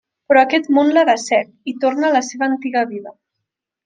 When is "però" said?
0.31-0.39